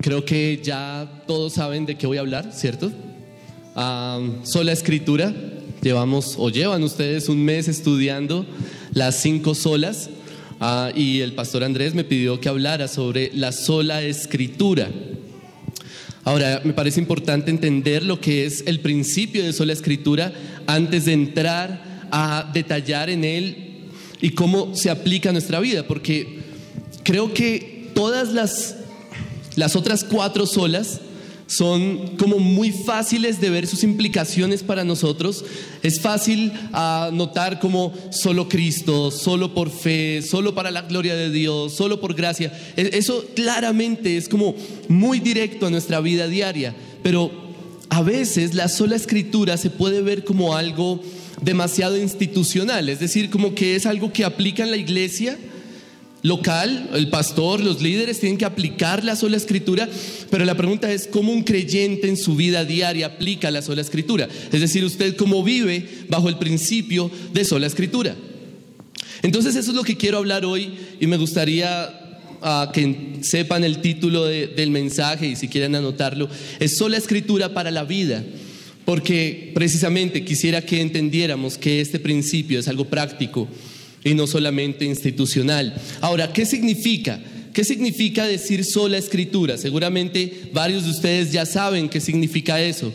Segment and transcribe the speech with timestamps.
[0.00, 2.90] creo que ya todos saben de qué voy a hablar, ¿cierto?
[4.42, 5.34] sola escritura.
[5.80, 8.44] Llevamos o llevan ustedes un mes estudiando
[8.92, 10.10] las cinco solas
[10.60, 14.90] ah, y el pastor Andrés me pidió que hablara sobre la sola escritura.
[16.24, 20.32] Ahora, me parece importante entender lo que es el principio de sola escritura
[20.66, 23.56] antes de entrar a detallar en él
[24.20, 26.40] y cómo se aplica a nuestra vida, porque
[27.04, 28.76] creo que todas las,
[29.60, 31.00] las otras cuatro solas
[31.46, 35.44] son como muy fáciles de ver sus implicaciones para nosotros.
[35.82, 41.28] Es fácil ah, notar como solo Cristo, solo por fe, solo para la gloria de
[41.28, 42.58] Dios, solo por gracia.
[42.74, 44.54] E, eso claramente es como
[44.88, 47.30] muy directo a nuestra vida diaria, pero
[47.90, 51.02] a veces la sola escritura se puede ver como algo
[51.42, 55.36] demasiado institucional, es decir, como que es algo que aplica en la iglesia
[56.22, 59.88] local, el pastor, los líderes tienen que aplicar la sola escritura,
[60.30, 64.28] pero la pregunta es cómo un creyente en su vida diaria aplica la sola escritura.
[64.52, 68.14] Es decir, usted cómo vive bajo el principio de sola escritura.
[69.22, 73.78] Entonces eso es lo que quiero hablar hoy y me gustaría ah, que sepan el
[73.78, 78.24] título del mensaje y si quieren anotarlo, es sola escritura para la vida.
[78.84, 83.46] Porque precisamente quisiera que entendiéramos que este principio es algo práctico
[84.04, 85.74] y no solamente institucional.
[86.00, 87.20] Ahora, ¿qué significa?
[87.52, 89.58] ¿Qué significa decir sola escritura?
[89.58, 92.92] Seguramente varios de ustedes ya saben qué significa eso.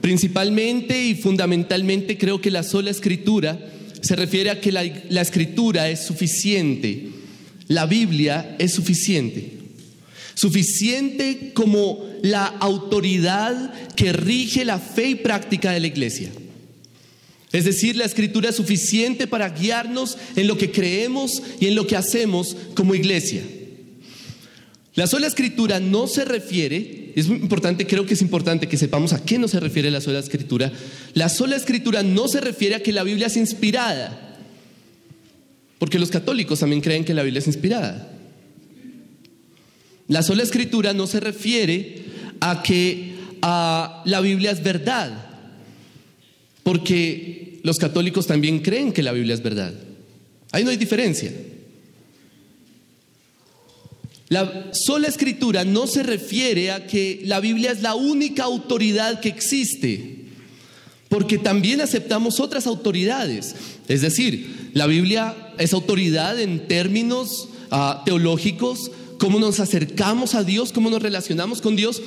[0.00, 3.58] Principalmente y fundamentalmente creo que la sola escritura
[4.00, 7.08] se refiere a que la, la escritura es suficiente.
[7.68, 9.58] La Biblia es suficiente.
[10.34, 16.30] Suficiente como la autoridad que rige la fe y práctica de la iglesia.
[17.52, 21.86] Es decir, la escritura es suficiente para guiarnos en lo que creemos y en lo
[21.86, 23.42] que hacemos como iglesia.
[24.94, 29.12] La sola escritura no se refiere, es muy importante, creo que es importante que sepamos
[29.12, 30.70] a qué no se refiere la sola escritura.
[31.14, 34.38] La sola escritura no se refiere a que la Biblia es inspirada,
[35.78, 38.12] porque los católicos también creen que la Biblia es inspirada.
[40.08, 42.04] La sola escritura no se refiere
[42.40, 43.12] a que
[43.42, 45.31] la Biblia es verdad,
[46.62, 49.72] porque los católicos también creen que la Biblia es verdad.
[50.52, 51.32] Ahí no hay diferencia.
[54.28, 59.28] La sola escritura no se refiere a que la Biblia es la única autoridad que
[59.28, 60.24] existe,
[61.10, 63.54] porque también aceptamos otras autoridades.
[63.88, 70.72] Es decir, la Biblia es autoridad en términos ah, teológicos, cómo nos acercamos a Dios,
[70.72, 72.00] cómo nos relacionamos con Dios,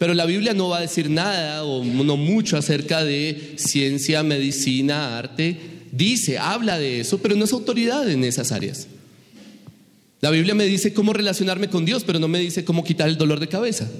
[0.00, 5.18] pero la Biblia no va a decir nada o no mucho acerca de ciencia, medicina,
[5.18, 5.58] arte.
[5.92, 8.86] Dice, habla de eso, pero no es autoridad en esas áreas.
[10.22, 13.18] La Biblia me dice cómo relacionarme con Dios, pero no me dice cómo quitar el
[13.18, 13.90] dolor de cabeza.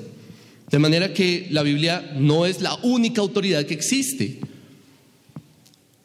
[0.70, 4.40] De manera que la Biblia no es la única autoridad que existe.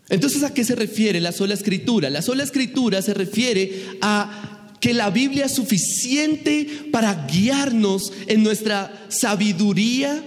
[0.10, 2.10] Entonces, ¿a qué se refiere la sola escritura?
[2.10, 9.08] La sola escritura se refiere a que la Biblia es suficiente para guiarnos en nuestra
[9.10, 10.24] sabiduría,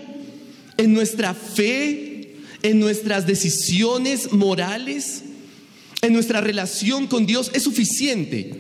[0.77, 5.23] en nuestra fe, en nuestras decisiones morales,
[6.03, 8.53] en nuestra relación con Dios, es suficiente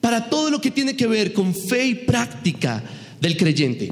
[0.00, 2.80] para todo lo que tiene que ver con fe y práctica
[3.20, 3.90] del creyente.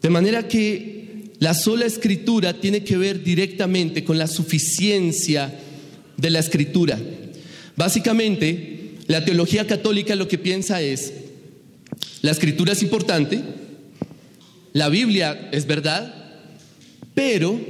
[0.00, 5.52] De manera que la sola escritura tiene que ver directamente con la suficiencia
[6.16, 7.00] de la escritura.
[7.76, 11.12] Básicamente, la teología católica lo que piensa es,
[12.22, 13.42] la escritura es importante,
[14.72, 16.14] la Biblia es verdad,
[17.14, 17.60] pero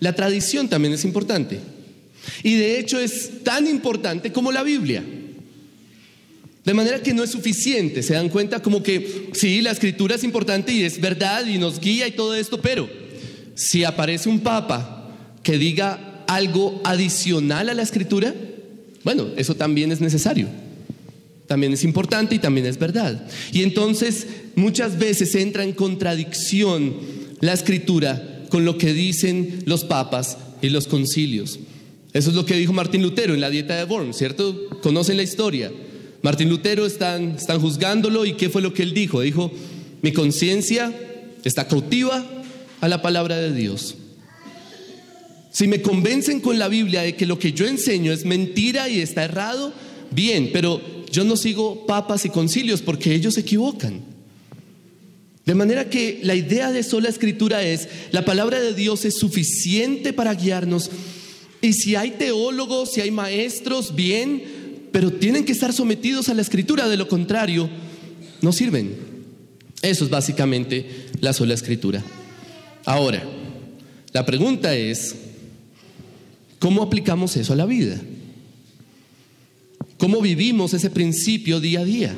[0.00, 1.58] la tradición también es importante.
[2.42, 5.02] Y de hecho es tan importante como la Biblia.
[6.64, 10.24] De manera que no es suficiente, se dan cuenta como que sí, la escritura es
[10.24, 12.88] importante y es verdad y nos guía y todo esto, pero
[13.54, 15.10] si aparece un papa
[15.42, 18.34] que diga algo adicional a la escritura,
[19.04, 20.48] bueno, eso también es necesario.
[21.46, 23.26] También es importante y también es verdad.
[23.52, 26.94] Y entonces muchas veces entra en contradicción
[27.40, 31.58] la escritura con lo que dicen los papas y los concilios.
[32.12, 34.68] Eso es lo que dijo Martín Lutero en la dieta de Worms, ¿cierto?
[34.82, 35.72] Conocen la historia.
[36.22, 39.20] Martín Lutero están, están juzgándolo y ¿qué fue lo que él dijo?
[39.20, 39.50] Dijo,
[40.02, 40.92] mi conciencia
[41.44, 42.24] está cautiva
[42.80, 43.96] a la palabra de Dios.
[45.50, 49.00] Si me convencen con la Biblia de que lo que yo enseño es mentira y
[49.00, 49.72] está errado,
[50.10, 50.80] bien, pero
[51.10, 54.00] yo no sigo papas y concilios porque ellos se equivocan.
[55.44, 60.12] De manera que la idea de sola escritura es, la palabra de Dios es suficiente
[60.12, 60.90] para guiarnos
[61.62, 64.42] y si hay teólogos, si hay maestros, bien,
[64.92, 67.68] pero tienen que estar sometidos a la escritura, de lo contrario,
[68.40, 68.96] no sirven.
[69.82, 72.02] Eso es básicamente la sola escritura.
[72.84, 73.22] Ahora,
[74.12, 75.14] la pregunta es,
[76.60, 78.00] ¿cómo aplicamos eso a la vida?
[79.98, 82.14] ¿Cómo vivimos ese principio día a día?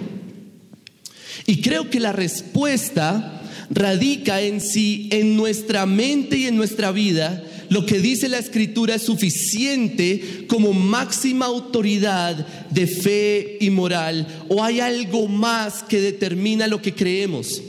[1.46, 7.42] Y creo que la respuesta radica en si en nuestra mente y en nuestra vida
[7.70, 14.62] lo que dice la escritura es suficiente como máxima autoridad de fe y moral o
[14.62, 17.62] hay algo más que determina lo que creemos.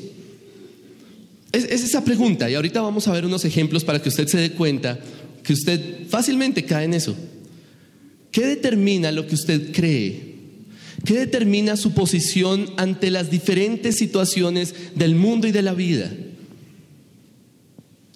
[1.54, 4.40] Es, es, esa pregunta y ahorita vamos a ver unos ejemplos para que usted se
[4.40, 5.00] dé cuenta
[5.44, 7.16] que usted fácilmente cae en eso.
[8.32, 10.34] ¿Qué determina lo que usted cree?
[11.06, 16.12] ¿Qué determina su posición ante las diferentes situaciones del mundo y de la vida?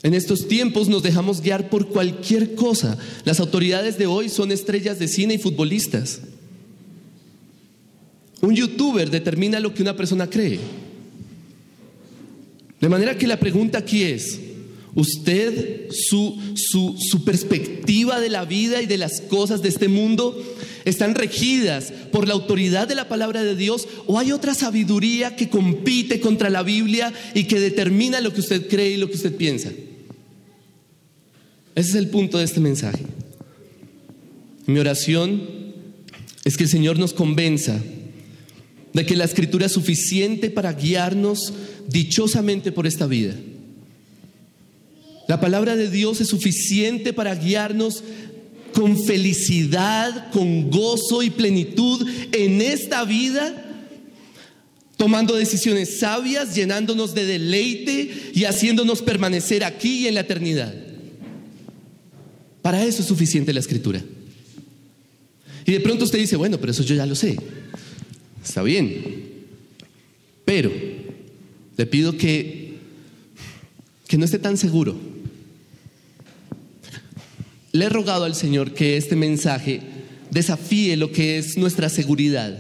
[0.04, 2.98] En estos tiempos nos dejamos guiar por cualquier cosa.
[3.26, 6.22] Las autoridades de hoy son estrellas de cine y futbolistas.
[8.42, 10.60] Un youtuber determina lo que una persona cree.
[12.80, 14.40] De manera que la pregunta aquí es,
[14.98, 20.36] ¿usted, su, su, su perspectiva de la vida y de las cosas de este mundo
[20.86, 25.50] están regidas por la autoridad de la palabra de Dios o hay otra sabiduría que
[25.50, 29.36] compite contra la Biblia y que determina lo que usted cree y lo que usted
[29.36, 29.70] piensa?
[31.76, 33.06] Ese es el punto de este mensaje.
[34.66, 35.48] Mi oración
[36.44, 37.80] es que el Señor nos convenza
[38.94, 41.54] de que la escritura es suficiente para guiarnos
[41.88, 43.36] dichosamente por esta vida.
[45.28, 48.04] La palabra de Dios es suficiente para guiarnos
[48.74, 53.64] con felicidad, con gozo y plenitud en esta vida,
[54.96, 60.74] tomando decisiones sabias, llenándonos de deleite y haciéndonos permanecer aquí y en la eternidad.
[62.62, 64.04] Para eso es suficiente la escritura.
[65.66, 67.36] Y de pronto usted dice, bueno, pero eso yo ya lo sé.
[68.44, 69.04] Está bien.
[70.46, 70.72] Pero
[71.76, 72.76] le pido que,
[74.08, 75.17] que no esté tan seguro.
[77.78, 79.82] Le he rogado al Señor que este mensaje
[80.32, 82.58] desafíe lo que es nuestra seguridad.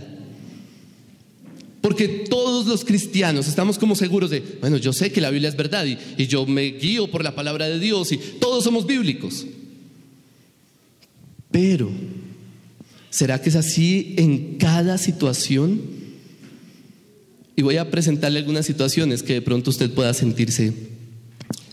[1.81, 5.57] Porque todos los cristianos estamos como seguros de, bueno, yo sé que la Biblia es
[5.57, 9.47] verdad y, yo me guío por la palabra de Dios y todos somos bíblicos.
[11.49, 11.89] Pero,
[13.09, 15.81] ¿será que es así en cada situación?
[17.55, 20.73] Y voy a presentarle algunas situaciones que de pronto usted pueda sentirse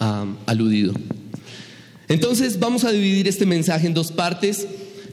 [0.00, 0.94] um, aludido.
[2.08, 4.66] Entonces vamos a dividir este mensaje en dos partes.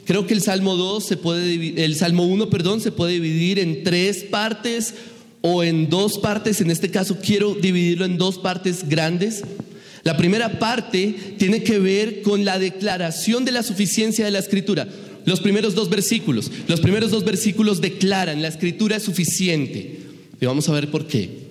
[0.04, 3.84] Creo que el Salmo 2 se puede el Salmo 1, perdón, se puede dividir en
[3.84, 4.94] tres partes
[5.40, 6.60] o en dos partes.
[6.60, 9.42] En este caso quiero dividirlo en dos partes grandes.
[10.04, 14.88] La primera parte tiene que ver con la declaración de la suficiencia de la escritura.
[15.24, 16.50] Los primeros dos versículos.
[16.66, 20.00] Los primeros dos versículos declaran la escritura es suficiente.
[20.40, 21.41] Y vamos a ver por qué.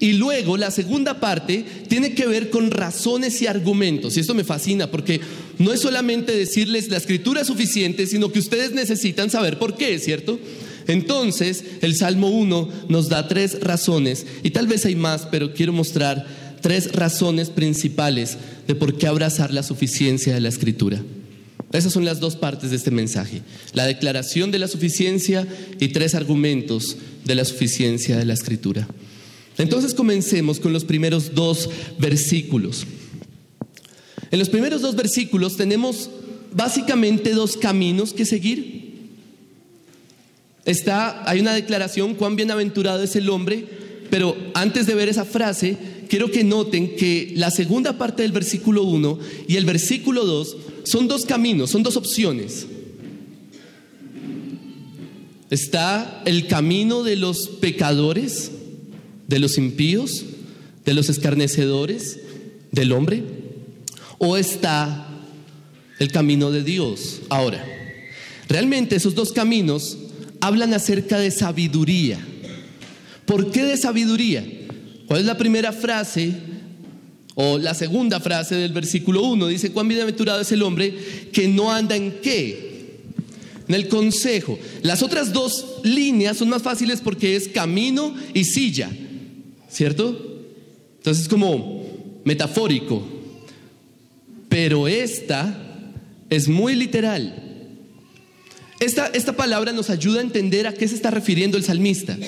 [0.00, 4.16] Y luego la segunda parte tiene que ver con razones y argumentos.
[4.16, 5.20] Y esto me fascina porque
[5.58, 9.98] no es solamente decirles la escritura es suficiente, sino que ustedes necesitan saber por qué,
[9.98, 10.38] ¿cierto?
[10.86, 15.72] Entonces, el Salmo 1 nos da tres razones, y tal vez hay más, pero quiero
[15.72, 16.26] mostrar
[16.60, 21.02] tres razones principales de por qué abrazar la suficiencia de la escritura.
[21.72, 23.42] Esas son las dos partes de este mensaje,
[23.72, 25.46] la declaración de la suficiencia
[25.80, 28.86] y tres argumentos de la suficiencia de la escritura.
[29.58, 31.68] Entonces comencemos con los primeros dos
[31.98, 32.86] versículos.
[34.30, 36.10] En los primeros dos versículos tenemos
[36.54, 38.82] básicamente dos caminos que seguir.
[40.64, 43.66] Está, hay una declaración, cuán bienaventurado es el hombre,
[44.10, 45.76] pero antes de ver esa frase,
[46.08, 49.18] quiero que noten que la segunda parte del versículo 1
[49.48, 52.66] y el versículo 2 son dos caminos, son dos opciones.
[55.50, 58.52] Está el camino de los pecadores,
[59.32, 60.26] de los impíos,
[60.84, 62.18] de los escarnecedores,
[62.70, 63.22] del hombre,
[64.18, 65.08] o está
[65.98, 67.22] el camino de Dios.
[67.30, 67.64] Ahora,
[68.46, 69.96] realmente esos dos caminos
[70.42, 72.18] hablan acerca de sabiduría.
[73.24, 74.44] ¿Por qué de sabiduría?
[75.06, 76.34] ¿Cuál es la primera frase
[77.34, 79.46] o la segunda frase del versículo 1?
[79.46, 80.94] Dice, cuán bienaventurado es el hombre
[81.32, 83.00] que no anda en qué?
[83.66, 84.58] En el consejo.
[84.82, 88.90] Las otras dos líneas son más fáciles porque es camino y silla,
[89.72, 90.08] ¿cierto?
[90.98, 91.84] Entonces es como
[92.24, 93.02] metafórico.
[94.48, 95.56] Pero esta
[96.30, 97.34] es muy literal.
[98.80, 102.18] Esta, esta palabra nos ayuda a entender a qué se está refiriendo el salmista.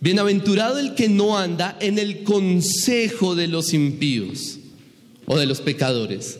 [0.00, 4.58] Bienaventurado el que no anda en el consejo de los impíos
[5.26, 6.38] o de los pecadores.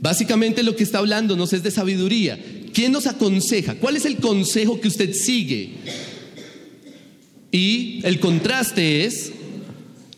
[0.00, 2.38] Básicamente lo que está hablando nos es de sabiduría.
[2.72, 3.76] ¿Quién nos aconseja?
[3.76, 5.70] ¿Cuál es el consejo que usted sigue?
[7.52, 9.32] Y el contraste es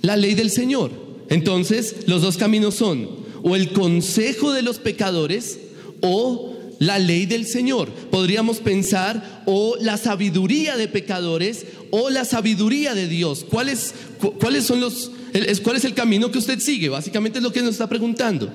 [0.02, 0.90] la ley del Señor.
[1.28, 3.08] Entonces, los dos caminos son
[3.42, 5.58] o el consejo de los pecadores
[6.00, 7.90] o la ley del Señor.
[7.90, 13.46] Podríamos pensar o la sabiduría de pecadores o la sabiduría de Dios.
[13.48, 13.94] ¿Cuáles,
[14.40, 15.10] cuáles son los,
[15.62, 16.88] cuál es el camino que usted sigue?
[16.88, 18.50] Básicamente es lo que nos está preguntando.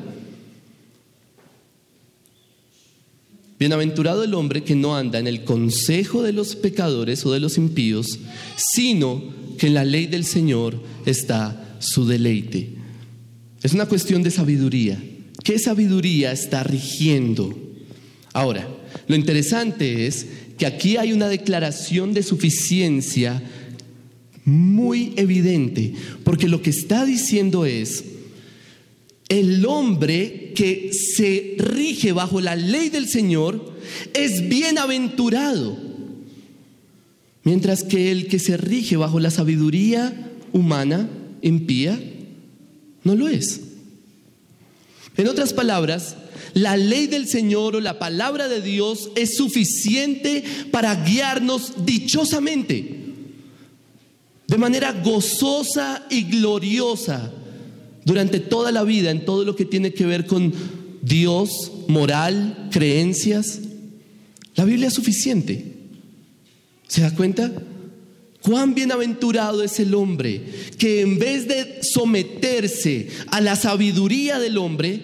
[3.59, 7.57] Bienaventurado el hombre que no anda en el consejo de los pecadores o de los
[7.57, 8.19] impíos,
[8.55, 9.23] sino
[9.57, 12.75] que en la ley del Señor está su deleite.
[13.63, 15.03] Es una cuestión de sabiduría.
[15.43, 17.57] ¿Qué sabiduría está rigiendo?
[18.33, 18.67] Ahora,
[19.07, 23.41] lo interesante es que aquí hay una declaración de suficiencia
[24.45, 28.03] muy evidente, porque lo que está diciendo es,
[29.29, 33.73] el hombre que se rige bajo la ley del Señor
[34.13, 35.77] es bienaventurado,
[37.43, 41.09] mientras que el que se rige bajo la sabiduría humana,
[41.41, 41.99] impía,
[43.03, 43.61] no lo es.
[45.17, 46.15] En otras palabras,
[46.53, 52.95] la ley del Señor o la palabra de Dios es suficiente para guiarnos dichosamente,
[54.47, 57.33] de manera gozosa y gloriosa
[58.07, 60.53] durante toda la vida en todo lo que tiene que ver con
[61.01, 63.59] Dios, moral, creencias.
[64.55, 65.73] La Biblia es suficiente.
[66.87, 67.51] ¿Se da cuenta?
[68.41, 70.41] Cuán bienaventurado es el hombre
[70.77, 75.01] que en vez de someterse a la sabiduría del hombre,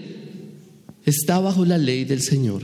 [1.06, 2.64] está bajo la ley del Señor.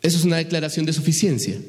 [0.00, 1.60] Eso es una declaración de suficiencia.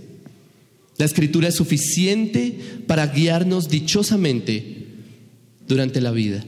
[0.97, 4.76] La escritura es suficiente para guiarnos dichosamente
[5.67, 6.43] durante la vida.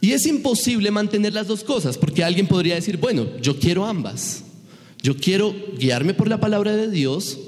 [0.00, 4.44] Y es imposible mantener las dos cosas, porque alguien podría decir, bueno, yo quiero ambas.
[5.02, 7.38] Yo quiero guiarme por la palabra de Dios,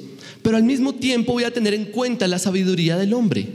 [0.42, 3.46] pero al mismo tiempo voy a tener en cuenta la sabiduría del hombre.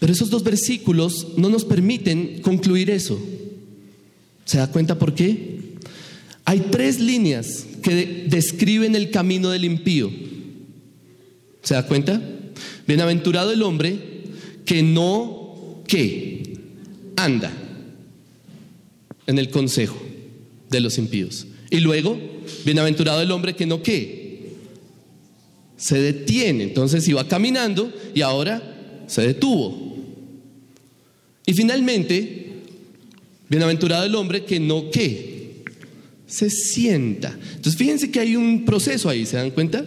[0.00, 3.20] Pero esos dos versículos no nos permiten concluir eso.
[4.44, 5.60] ¿Se da cuenta por qué?
[6.44, 10.10] Hay tres líneas que describen el camino del impío.
[11.62, 12.20] ¿Se da cuenta?
[12.86, 14.15] Bienaventurado el hombre
[14.66, 16.58] que no, ¿qué?
[17.16, 17.50] Anda
[19.26, 19.96] en el consejo
[20.68, 21.46] de los impíos.
[21.70, 22.18] Y luego,
[22.64, 24.50] bienaventurado el hombre que no, ¿qué?
[25.76, 26.64] Se detiene.
[26.64, 29.96] Entonces iba caminando y ahora se detuvo.
[31.46, 32.46] Y finalmente,
[33.48, 35.62] bienaventurado el hombre que no, ¿qué?
[36.26, 37.38] Se sienta.
[37.54, 39.84] Entonces fíjense que hay un proceso ahí, ¿se dan cuenta?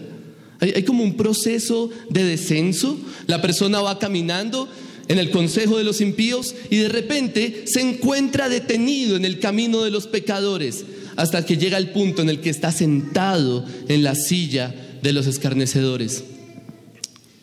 [0.61, 2.97] Hay, como un proceso de descenso.
[3.27, 4.67] La persona va caminando
[5.07, 9.83] en el consejo de los impíos y de repente se encuentra detenido en el camino
[9.83, 10.85] de los pecadores
[11.15, 15.27] hasta que llega el punto en el que está sentado en la silla de los
[15.27, 16.23] escarnecedores.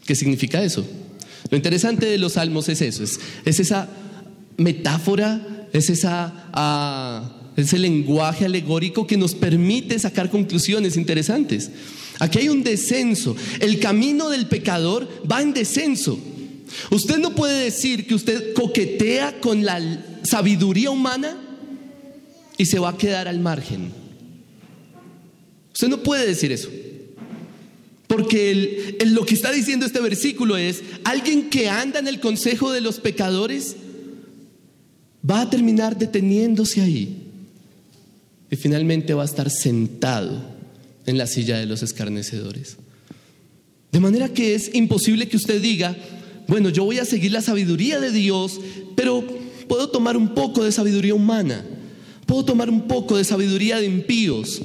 [0.07, 0.87] ¿Qué significa eso?
[1.51, 3.89] Lo interesante de los salmos es eso, es, esa
[4.57, 6.49] metáfora, es esa...
[6.53, 11.71] Ah, ese lenguaje alegórico que nos permite sacar conclusiones interesantes.
[12.19, 13.35] Aquí hay un descenso.
[13.61, 16.19] El camino del pecador va en descenso.
[16.91, 19.81] Usted no puede decir que usted coquetea con la
[20.23, 21.37] sabiduría humana
[22.59, 23.91] y se va a quedar al margen.
[25.73, 26.69] Usted no puede decir eso.
[28.07, 32.81] Porque lo que está diciendo este versículo es, alguien que anda en el consejo de
[32.81, 33.77] los pecadores
[35.29, 37.26] va a terminar deteniéndose ahí
[38.57, 40.57] finalmente va a estar sentado
[41.07, 42.77] en la silla de los escarnecedores.
[43.93, 45.97] De manera que es imposible que usted diga,
[46.49, 48.61] bueno, yo voy a seguir la sabiduría de Dios,
[48.95, 49.25] pero
[49.69, 51.65] puedo tomar un poco de sabiduría humana,
[52.27, 54.63] puedo tomar un poco de sabiduría de impíos.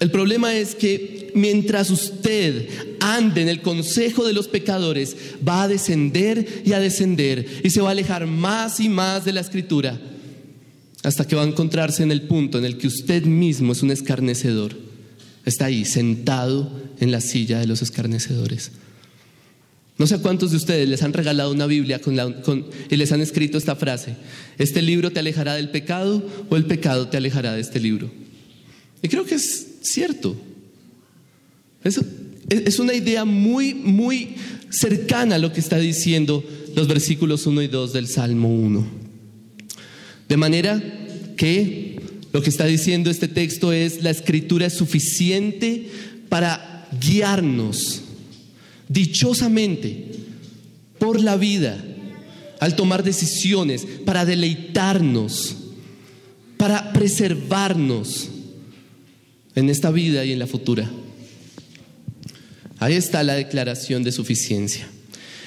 [0.00, 2.68] El problema es que mientras usted
[3.00, 5.16] ande en el consejo de los pecadores,
[5.46, 9.32] va a descender y a descender y se va a alejar más y más de
[9.32, 9.98] la escritura
[11.02, 13.90] hasta que va a encontrarse en el punto en el que usted mismo es un
[13.90, 14.76] escarnecedor.
[15.44, 18.70] Está ahí, sentado en la silla de los escarnecedores.
[19.98, 22.00] No sé cuántos de ustedes les han regalado una Biblia
[22.90, 24.16] y les han escrito esta frase,
[24.58, 28.10] este libro te alejará del pecado o el pecado te alejará de este libro.
[29.02, 30.36] Y creo que es cierto.
[31.84, 34.36] es una idea muy, muy
[34.70, 36.42] cercana a lo que está diciendo
[36.74, 39.11] los versículos 1 y 2 del Salmo 1.
[40.28, 40.82] De manera
[41.36, 42.00] que
[42.32, 45.86] lo que está diciendo este texto es, la escritura es suficiente
[46.28, 48.02] para guiarnos
[48.88, 50.06] dichosamente
[50.98, 51.82] por la vida,
[52.60, 55.56] al tomar decisiones, para deleitarnos,
[56.56, 58.28] para preservarnos
[59.54, 60.90] en esta vida y en la futura.
[62.78, 64.88] Ahí está la declaración de suficiencia.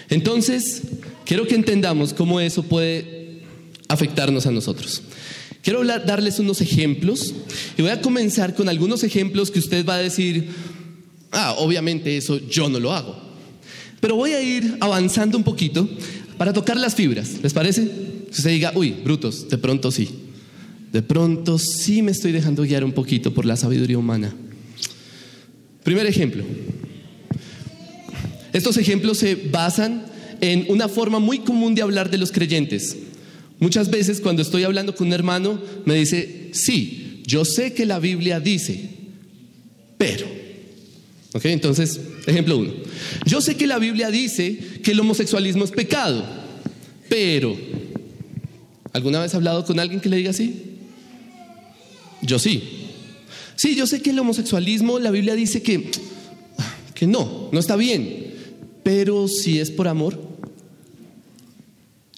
[0.10, 0.82] Entonces,
[1.26, 3.15] quiero que entendamos cómo eso puede
[3.88, 5.02] afectarnos a nosotros.
[5.62, 7.34] Quiero darles unos ejemplos
[7.78, 10.50] y voy a comenzar con algunos ejemplos que usted va a decir,
[11.32, 13.20] ah, obviamente eso yo no lo hago.
[14.00, 15.90] Pero voy a ir avanzando un poquito
[16.38, 17.84] para tocar las fibras, ¿les parece?
[17.86, 20.10] Que usted diga, uy, brutos, de pronto sí.
[20.92, 24.34] De pronto sí me estoy dejando guiar un poquito por la sabiduría humana.
[25.84, 26.44] Primer ejemplo.
[28.54, 30.06] Estos ejemplos se basan
[30.42, 32.98] en una forma muy común de hablar de los creyentes.
[33.60, 38.00] Muchas veces cuando estoy hablando con un hermano me dice, sí, yo sé que la
[38.00, 38.90] Biblia dice,
[39.98, 40.26] pero.
[41.34, 41.46] ¿Ok?
[41.46, 42.74] Entonces, ejemplo uno.
[43.26, 46.24] Yo sé que la Biblia dice que el homosexualismo es pecado,
[47.10, 47.58] pero.
[48.94, 50.78] ¿Alguna vez ha hablado con alguien que le diga así?
[52.22, 52.64] Yo sí.
[53.56, 55.90] Sí, yo sé que el homosexualismo, la Biblia dice que,
[56.94, 58.34] que no, no está bien,
[58.84, 60.25] pero si es por amor,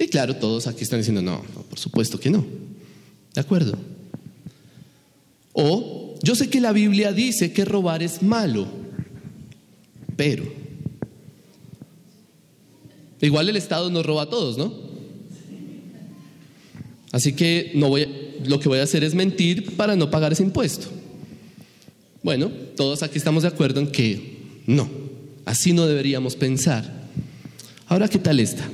[0.07, 2.45] claro, todos aquí están diciendo, no, por supuesto que no.
[3.33, 3.77] ¿De acuerdo?
[5.53, 8.67] O yo sé que la Biblia dice que robar es malo,
[10.15, 10.43] pero
[13.21, 14.73] igual el Estado nos roba a todos, ¿no?
[17.11, 18.07] Así que no voy,
[18.45, 20.87] lo que voy a hacer es mentir para no pagar ese impuesto.
[22.21, 24.89] Bueno, todos aquí estamos de acuerdo en que no,
[25.45, 27.07] así no deberíamos pensar.
[27.87, 28.69] Ahora, ¿qué tal esta?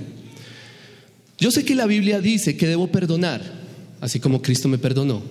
[1.44, 3.42] Yo sé que la Biblia dice que debo perdonar,
[4.00, 5.22] así como Cristo me perdonó,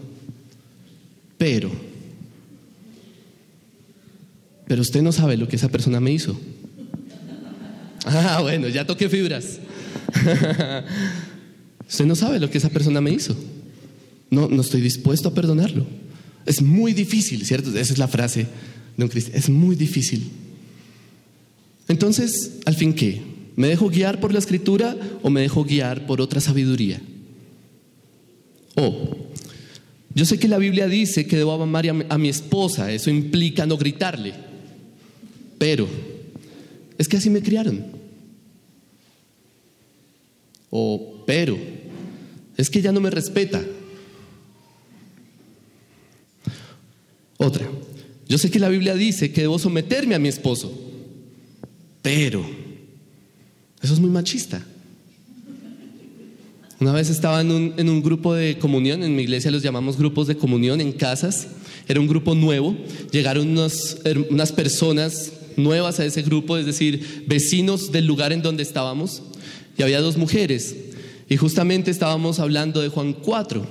[1.39, 1.71] pero,
[4.67, 6.39] pero usted no sabe lo que esa persona me hizo.
[8.05, 9.59] Ah, bueno, ya toqué fibras.
[11.89, 13.35] usted no sabe lo que esa persona me hizo.
[14.29, 15.87] No, no estoy dispuesto a perdonarlo.
[16.45, 17.71] Es muy difícil, ¿cierto?
[17.71, 18.49] Esa es la frase
[18.99, 19.39] de un cristiano.
[19.39, 20.31] Es muy difícil.
[21.89, 23.32] Entonces, ¿al fin qué?
[23.57, 27.01] ¿Me dejo guiar por la escritura o me dejo guiar por otra sabiduría?
[28.75, 29.17] O,
[30.15, 33.77] yo sé que la Biblia dice que debo amar a mi esposa, eso implica no
[33.77, 34.35] gritarle,
[35.59, 35.87] pero
[36.99, 37.85] es que así me criaron.
[40.71, 41.59] O, pero,
[42.57, 43.63] es que ya no me respeta.
[47.37, 47.69] Otra,
[48.29, 50.73] yo sé que la Biblia dice que debo someterme a mi esposo,
[52.01, 52.62] pero
[53.83, 54.65] eso es muy machista.
[56.79, 57.51] Una vez estaba en
[57.89, 61.47] un, grupo de comunión, en mi iglesia los llamamos grupos de comunión en casas,
[61.87, 62.77] era un grupo nuevo,
[63.13, 69.23] llegaron unas personas nuevas a ese grupo, es decir, vecinos del lugar en donde estábamos,
[69.79, 70.75] y había dos mujeres,
[71.29, 73.65] y justamente estábamos hablando de Juan 4.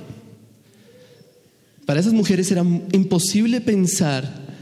[1.86, 4.56] Para esas mujeres era imposible pensar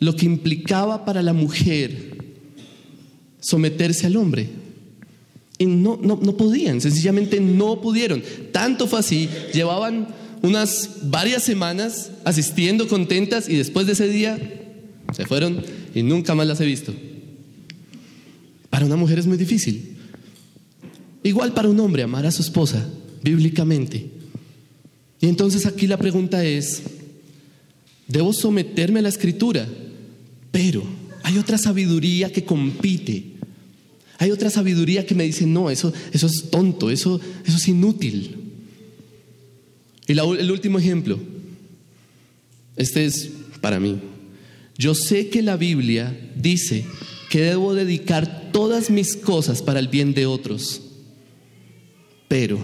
[0.00, 2.16] lo que implicaba para la mujer
[3.38, 4.62] someterse al hombre
[5.66, 8.22] no, no, no podían, sencillamente no pudieron.
[8.52, 10.08] Tanto fue así, llevaban
[10.42, 14.38] unas varias semanas asistiendo contentas y después de ese día
[15.14, 15.62] se fueron
[15.94, 16.92] y nunca más las he visto.
[18.70, 19.96] Para una mujer es muy difícil.
[21.22, 22.88] Igual para un hombre amar a su esposa,
[23.22, 24.10] bíblicamente.
[25.20, 26.82] Y entonces aquí la pregunta es,
[28.08, 29.68] debo someterme a la escritura,
[30.50, 30.82] pero
[31.22, 33.31] hay otra sabiduría que compite
[34.18, 38.36] hay otra sabiduría que me dice, no, eso, eso es tonto, eso, eso es inútil.
[40.06, 41.18] Y el último ejemplo,
[42.76, 44.00] este es para mí.
[44.76, 46.84] Yo sé que la Biblia dice
[47.30, 50.82] que debo dedicar todas mis cosas para el bien de otros,
[52.28, 52.58] pero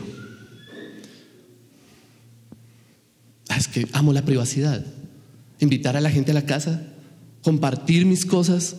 [3.56, 4.84] es que amo la privacidad,
[5.60, 6.82] invitar a la gente a la casa,
[7.42, 8.76] compartir mis cosas,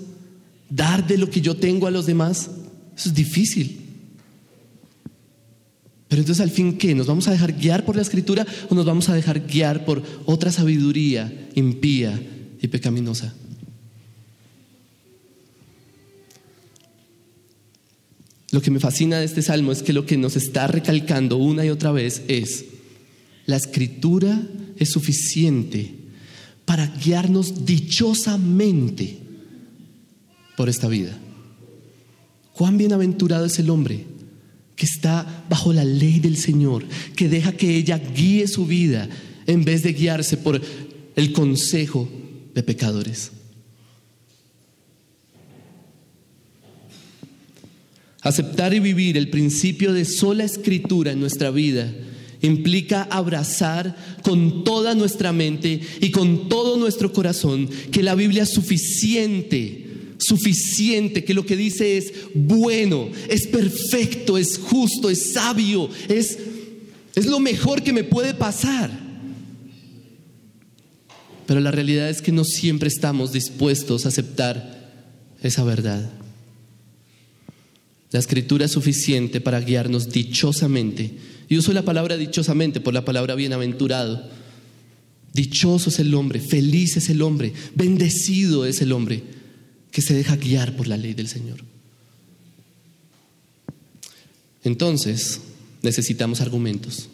[0.70, 2.50] dar de lo que yo tengo a los demás.
[3.00, 3.80] Eso es difícil.
[6.10, 6.94] Pero entonces al fin, ¿qué?
[6.94, 10.04] ¿Nos vamos a dejar guiar por la escritura o nos vamos a dejar guiar por
[10.26, 12.22] otra sabiduría impía
[12.62, 13.34] y pecaminosa?
[18.52, 21.66] Lo que me fascina de este salmo es que lo que nos está recalcando una
[21.66, 22.66] y otra vez es,
[23.46, 24.42] la escritura
[24.76, 25.94] es suficiente
[26.66, 29.20] para guiarnos dichosamente
[30.58, 31.18] por esta vida.
[32.60, 34.04] Cuán bienaventurado es el hombre
[34.76, 36.84] que está bajo la ley del Señor,
[37.16, 39.08] que deja que ella guíe su vida
[39.48, 40.62] en vez de guiarse por
[41.16, 42.10] el consejo
[42.54, 43.32] de pecadores.
[48.24, 51.90] Aceptar y vivir el principio de sola escritura en nuestra vida
[52.42, 58.50] implica abrazar con toda nuestra mente y con todo nuestro corazón que la Biblia es
[58.50, 59.89] suficiente
[60.20, 66.38] suficiente, que lo que dice es bueno, es perfecto, es justo, es sabio, es,
[67.16, 68.92] es lo mejor que me puede pasar.
[71.48, 74.92] Pero la realidad es que no siempre estamos dispuestos a aceptar
[75.42, 76.12] esa verdad.
[78.12, 81.12] La escritura es suficiente para guiarnos dichosamente.
[81.48, 84.30] Y uso la palabra dichosamente por la palabra bienaventurado.
[85.34, 89.39] Dichoso es el hombre, feliz es el hombre, bendecido es el hombre
[89.92, 91.60] que se deja guiar por la ley del Señor.
[94.64, 95.42] Entonces,
[95.82, 97.10] necesitamos argumentos.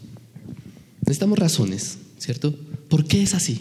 [1.01, 2.55] Necesitamos razones, ¿cierto?
[2.89, 3.59] ¿Por qué es así?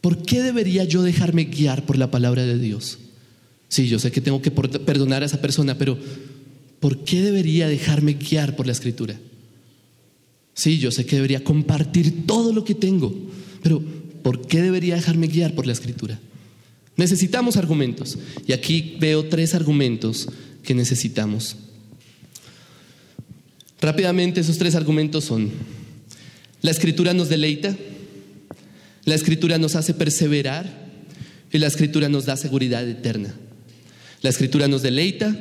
[0.00, 2.98] ¿Por qué debería yo dejarme guiar por la palabra de Dios?
[3.68, 5.98] Sí, yo sé que tengo que perdonar a esa persona, pero
[6.80, 9.18] ¿por qué debería dejarme guiar por la escritura?
[10.54, 13.14] Sí, yo sé que debería compartir todo lo que tengo,
[13.62, 13.82] pero
[14.22, 16.20] ¿por qué debería dejarme guiar por la escritura?
[16.96, 18.18] Necesitamos argumentos.
[18.46, 20.28] Y aquí veo tres argumentos
[20.62, 21.56] que necesitamos.
[23.80, 25.50] Rápidamente esos tres argumentos son,
[26.60, 27.76] la escritura nos deleita,
[29.04, 30.82] la escritura nos hace perseverar
[31.52, 33.34] y la escritura nos da seguridad eterna.
[34.20, 35.36] La escritura nos deleita,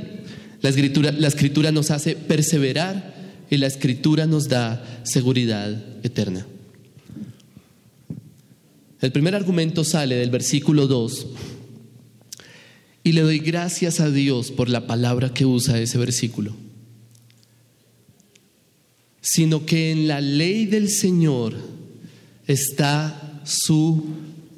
[0.62, 3.14] la escritura, la escritura nos hace perseverar
[3.52, 6.48] y la escritura nos da seguridad eterna.
[9.02, 11.28] El primer argumento sale del versículo 2
[13.04, 16.56] y le doy gracias a Dios por la palabra que usa ese versículo.
[19.22, 21.56] Sino que en la ley del Señor
[22.46, 24.04] está su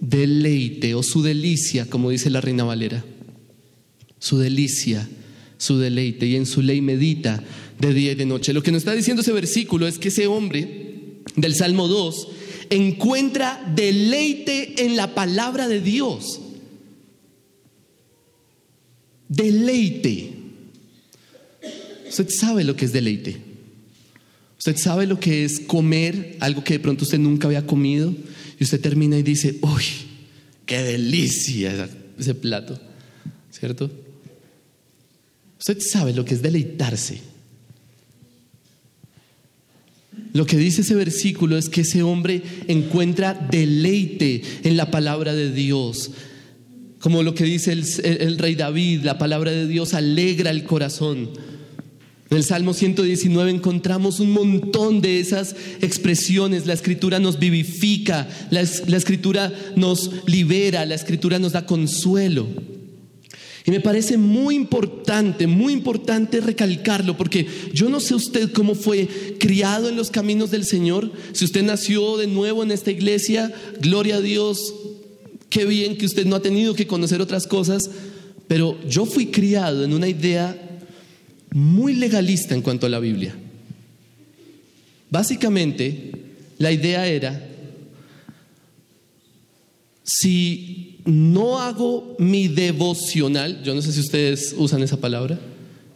[0.02, 3.06] deleite o su delicia, como dice la Reina Valera.
[4.20, 5.08] Su delicia,
[5.58, 7.42] su deleite, y en su ley medita
[7.80, 8.52] de día y de noche.
[8.52, 12.28] Lo que nos está diciendo ese versículo es que ese hombre del Salmo 2
[12.76, 16.40] encuentra deleite en la palabra de Dios.
[19.28, 20.34] Deleite.
[22.10, 23.38] Usted sabe lo que es deleite.
[24.58, 28.16] Usted sabe lo que es comer algo que de pronto usted nunca había comido
[28.60, 29.84] y usted termina y dice, uy,
[30.66, 32.80] qué delicia ese plato,
[33.52, 33.92] ¿cierto?
[35.60, 37.33] Usted sabe lo que es deleitarse.
[40.34, 45.52] Lo que dice ese versículo es que ese hombre encuentra deleite en la palabra de
[45.52, 46.12] Dios.
[47.00, 51.30] Como lo que dice el, rey David, la palabra de Dios alegra el corazón.
[52.32, 56.66] En el Salmo 119 encontramos un montón de esas expresiones.
[56.66, 62.48] La escritura nos vivifica, la escritura nos libera, la escritura nos da consuelo.
[63.66, 69.08] Y me parece muy importante, muy importante recalcarlo, porque yo no sé usted cómo fue
[69.40, 74.18] criado en los caminos del Señor, si usted nació de nuevo en esta iglesia, gloria
[74.18, 74.74] a Dios,
[75.50, 77.90] qué bien que usted no ha tenido que conocer otras cosas,
[78.50, 80.60] pero yo fui criado en una idea
[81.52, 83.34] muy legalista en cuanto a la Biblia.
[85.10, 86.12] Básicamente,
[86.58, 87.48] la idea era,
[90.04, 95.40] si no hago mi devocional, yo no sé si ustedes usan esa palabra,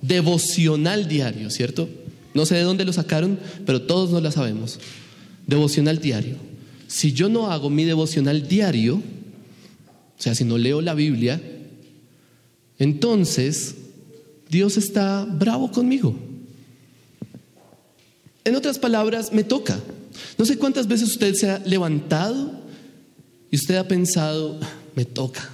[0.01, 1.89] devocional diario, ¿cierto?
[2.33, 4.79] No sé de dónde lo sacaron, pero todos no la sabemos.
[5.45, 6.35] Devocional diario.
[6.87, 11.41] Si yo no hago mi devocional diario, o sea, si no leo la Biblia,
[12.79, 13.75] entonces
[14.49, 16.15] Dios está bravo conmigo.
[18.43, 19.79] En otras palabras, me toca.
[20.37, 22.51] No sé cuántas veces usted se ha levantado
[23.51, 24.59] y usted ha pensado,
[24.97, 25.47] me toca.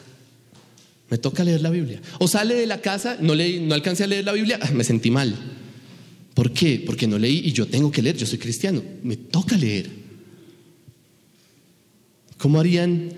[1.09, 2.01] Me toca leer la Biblia.
[2.19, 4.85] O sale de la casa, no, leí, no alcancé a leer la Biblia, ah, me
[4.85, 5.35] sentí mal.
[6.33, 6.81] ¿Por qué?
[6.83, 9.89] Porque no leí y yo tengo que leer, yo soy cristiano, me toca leer.
[12.37, 13.09] ¿Cómo harían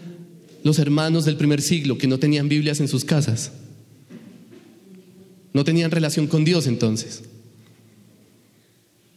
[0.64, 3.52] los hermanos del primer siglo que no tenían Biblias en sus casas?
[5.54, 7.22] No tenían relación con Dios entonces.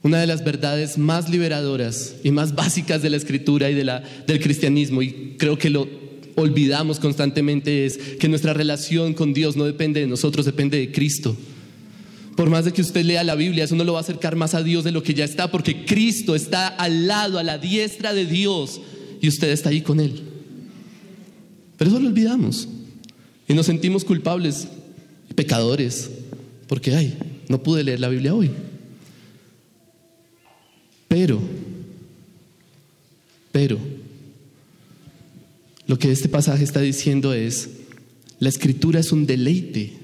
[0.02, 4.04] Una de las verdades más liberadoras y más básicas de la escritura y de la,
[4.26, 6.07] del cristianismo, y creo que lo
[6.38, 11.36] olvidamos constantemente es que nuestra relación con Dios no depende de nosotros, depende de Cristo.
[12.36, 14.54] Por más de que usted lea la Biblia, eso no lo va a acercar más
[14.54, 18.14] a Dios de lo que ya está, porque Cristo está al lado, a la diestra
[18.14, 18.80] de Dios,
[19.20, 20.22] y usted está ahí con Él.
[21.76, 22.68] Pero eso lo olvidamos.
[23.48, 24.68] Y nos sentimos culpables
[25.34, 26.10] pecadores,
[26.68, 27.14] porque, ay,
[27.48, 28.50] no pude leer la Biblia hoy.
[31.08, 31.40] Pero,
[33.50, 33.78] pero,
[35.88, 37.70] lo que este pasaje está diciendo es,
[38.38, 39.94] la escritura es un deleite.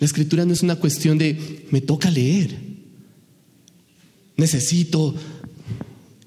[0.00, 2.56] La escritura no es una cuestión de, me toca leer.
[4.36, 5.14] Necesito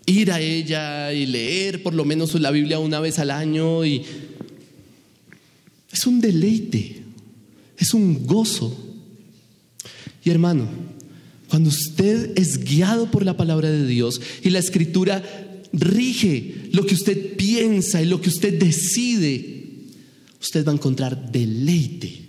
[0.05, 4.01] ir a ella y leer por lo menos la Biblia una vez al año y
[5.91, 7.03] es un deleite.
[7.77, 8.95] es un gozo.
[10.23, 10.69] Y hermano,
[11.49, 15.21] cuando usted es guiado por la palabra de Dios y la escritura
[15.73, 19.65] rige lo que usted piensa y lo que usted decide,
[20.41, 22.27] usted va a encontrar deleite,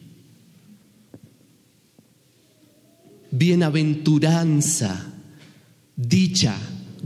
[3.30, 5.14] bienaventuranza,
[5.96, 6.56] dicha,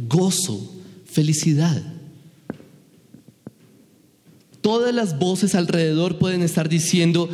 [0.09, 1.83] gozo, felicidad.
[4.61, 7.29] Todas las voces alrededor pueden estar diciendo,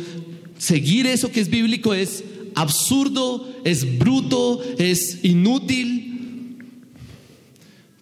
[0.57, 2.23] seguir eso que es bíblico es
[2.55, 6.57] absurdo, es bruto, es inútil.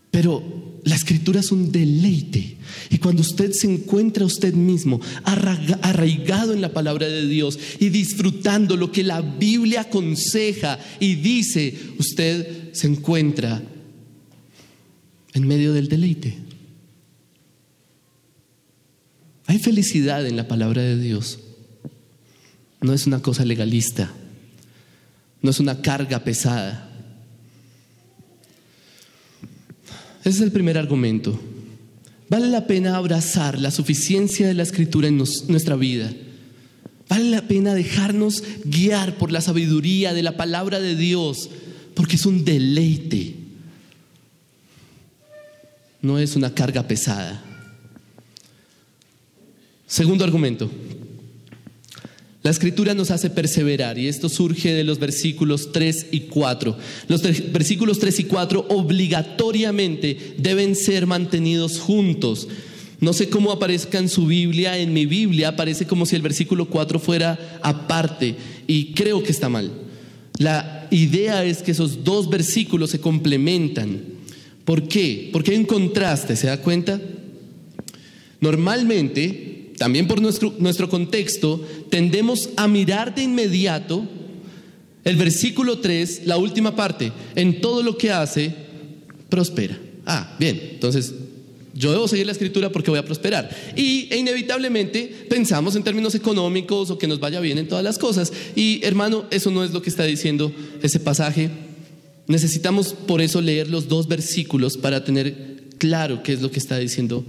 [0.10, 0.59] Pero
[0.90, 2.58] la escritura es un deleite.
[2.90, 8.76] Y cuando usted se encuentra usted mismo arraigado en la palabra de Dios y disfrutando
[8.76, 13.62] lo que la Biblia aconseja y dice, usted se encuentra
[15.34, 16.38] en medio del deleite.
[19.46, 21.40] Hay felicidad en la palabra de Dios.
[22.82, 24.12] No es una cosa legalista,
[25.42, 26.89] no es una carga pesada.
[30.30, 31.40] Ese es el primer argumento.
[32.30, 36.14] Vale la pena abrazar la suficiencia de la escritura en nuestra vida.
[37.08, 41.50] Vale la pena dejarnos guiar por la sabiduría de la palabra de Dios,
[41.96, 43.40] porque es un deleite
[46.02, 47.42] no es una carga pesada.
[49.88, 50.70] Segundo argumento.
[52.42, 56.78] La escritura nos hace perseverar y esto surge de los versículos 3 y 4.
[57.10, 57.22] Los
[57.52, 62.48] versículos 3 y 4 obligatoriamente deben ser mantenidos juntos.
[63.02, 66.70] No sé cómo aparezca en su Biblia, en mi Biblia aparece como si el versículo
[66.70, 68.36] 4 fuera aparte
[68.68, 69.72] y creo que está mal.
[70.38, 74.02] La idea es que esos dos versículos se complementan.
[74.64, 75.30] ¿Por qué?
[75.34, 77.02] Porque hay un contraste, ¿se da cuenta?
[78.40, 84.08] Normalmente, también por nuestro, nuestro contexto, tendemos a mirar de inmediato
[85.04, 88.54] el versículo 3, la última parte, en todo lo que hace,
[89.30, 89.80] prospera.
[90.06, 91.16] Ah, bien, entonces
[91.74, 93.50] yo debo seguir la escritura porque voy a prosperar.
[93.76, 97.98] Y e inevitablemente pensamos en términos económicos o que nos vaya bien en todas las
[97.98, 98.32] cosas.
[98.56, 100.52] Y hermano, eso no es lo que está diciendo
[100.84, 101.50] ese pasaje
[102.30, 106.78] Necesitamos por eso leer los dos versículos para tener claro qué es lo que está
[106.78, 107.26] diciendo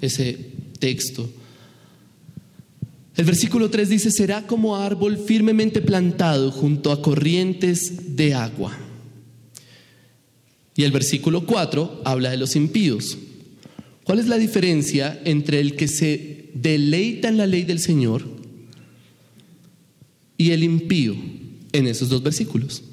[0.00, 0.38] ese
[0.78, 1.28] texto.
[3.18, 8.78] El versículo 3 dice, será como árbol firmemente plantado junto a corrientes de agua.
[10.76, 13.18] Y el versículo 4 habla de los impíos.
[14.04, 18.24] ¿Cuál es la diferencia entre el que se deleita en la ley del Señor
[20.36, 21.16] y el impío
[21.72, 22.84] en esos dos versículos?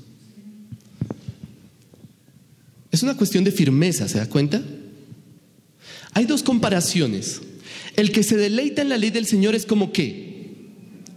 [2.92, 4.64] Es una cuestión de firmeza, ¿se da cuenta?
[6.14, 7.44] Hay dos comparaciones.
[7.96, 10.64] El que se deleita en la ley del Señor es como qué?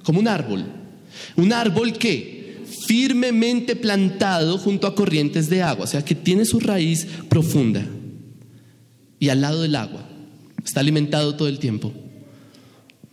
[0.02, 0.64] Como un árbol.
[1.36, 2.38] Un árbol que
[2.86, 7.84] firmemente plantado junto a corrientes de agua, o sea, que tiene su raíz profunda
[9.18, 10.08] y al lado del agua.
[10.64, 11.92] Está alimentado todo el tiempo.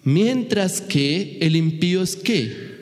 [0.04, 2.76] Mientras que el impío es qué?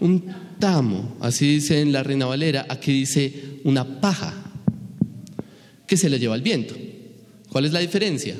[0.00, 0.24] Un
[0.58, 3.32] tamo, así dice en la Reina Valera, aquí dice
[3.64, 4.34] una paja
[5.86, 6.74] que se le lleva el viento.
[7.50, 8.36] ¿Cuál es la diferencia?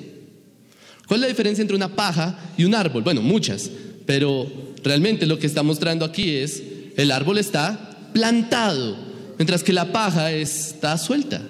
[1.11, 3.03] ¿Cuál es la diferencia entre una paja y un árbol?
[3.03, 3.69] Bueno, muchas,
[4.07, 4.47] pero
[4.85, 6.63] realmente lo que está mostrando aquí es
[6.97, 8.97] el árbol está plantado,
[9.37, 11.43] mientras que la paja está suelta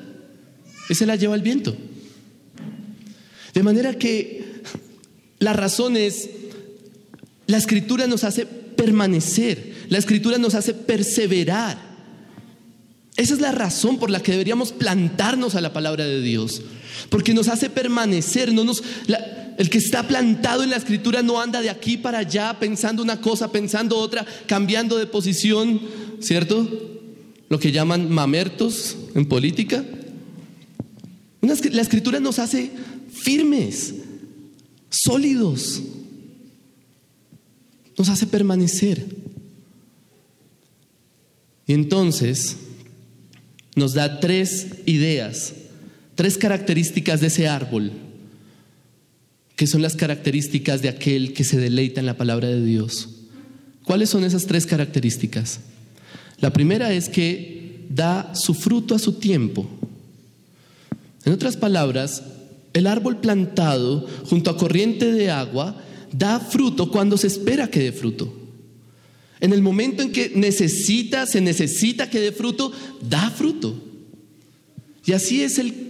[0.95, 1.77] se la lleva el viento.
[3.55, 4.63] De manera que
[5.39, 6.31] la razón es,
[7.47, 11.91] la escritura nos hace permanecer, la escritura nos hace perseverar.
[13.17, 16.63] Esa es la razón por la que deberíamos plantarnos a la palabra de Dios,
[17.09, 18.83] porque nos hace permanecer, no nos,
[19.61, 23.21] el que está plantado en la escritura no anda de aquí para allá pensando una
[23.21, 25.83] cosa, pensando otra, cambiando de posición,
[26.19, 26.67] ¿cierto?
[27.51, 29.85] Lo que llaman mamertos en política.
[31.43, 32.71] la escritura nos hace
[33.13, 33.97] firmes,
[34.89, 35.83] sólidos,
[37.99, 39.05] nos hace permanecer.
[41.67, 42.57] Y entonces
[43.77, 45.53] nos da tres ideas,
[46.15, 47.93] tres características de ese árbol,
[49.61, 53.11] que son las características de aquel que se deleita en la palabra de Dios.
[53.85, 55.61] ¿Cuáles son esas tres características?
[56.39, 59.69] La primera es que da su fruto a su tiempo.
[61.27, 62.23] En otras palabras,
[62.73, 65.77] el árbol plantado junto a corriente de agua
[66.11, 68.33] da fruto cuando se espera que dé fruto.
[69.41, 72.73] En el momento en que necesita, se necesita que dé fruto,
[73.07, 73.79] da fruto.
[75.05, 75.90] Y así es el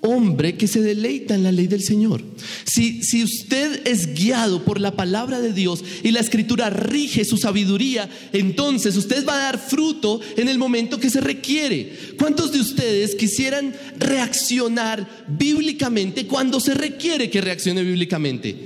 [0.00, 2.22] hombre que se deleita en la ley del Señor.
[2.64, 7.36] Si, si usted es guiado por la palabra de Dios y la escritura rige su
[7.36, 11.92] sabiduría, entonces usted va a dar fruto en el momento que se requiere.
[12.18, 18.56] ¿Cuántos de ustedes quisieran reaccionar bíblicamente cuando se requiere que reaccione bíblicamente?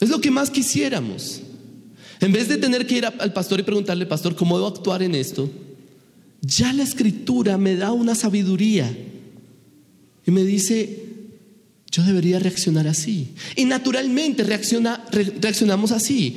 [0.00, 1.42] Es lo que más quisiéramos.
[2.20, 5.14] En vez de tener que ir al pastor y preguntarle, pastor, ¿cómo debo actuar en
[5.14, 5.48] esto?
[6.40, 8.96] Ya la escritura me da una sabiduría
[10.28, 11.06] y me dice,
[11.90, 13.32] yo debería reaccionar así.
[13.56, 16.36] Y naturalmente reacciona, reaccionamos así,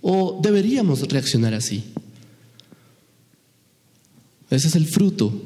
[0.00, 1.84] o deberíamos reaccionar así.
[4.48, 5.38] Ese es el fruto.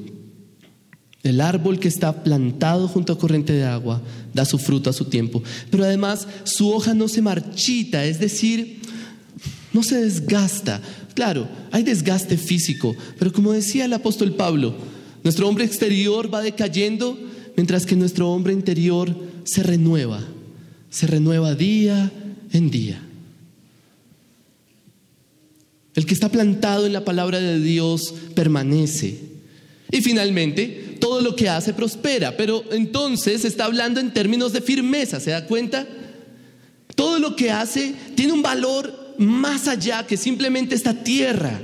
[1.24, 4.00] El árbol que está plantado junto a corriente de agua
[4.32, 5.42] da su fruto a su tiempo.
[5.68, 8.82] Pero además su hoja no se marchita, es decir,
[9.72, 10.80] no se desgasta.
[11.14, 14.76] Claro, hay desgaste físico, pero como decía el apóstol Pablo,
[15.24, 20.22] nuestro hombre exterior va decayendo mientras que nuestro hombre interior se renueva,
[20.90, 22.10] se renueva día
[22.52, 23.00] en día.
[25.94, 29.18] El que está plantado en la palabra de Dios permanece.
[29.90, 35.18] Y finalmente, todo lo que hace prospera, pero entonces está hablando en términos de firmeza,
[35.18, 35.86] ¿se da cuenta?
[36.94, 41.60] Todo lo que hace tiene un valor más allá que simplemente esta tierra.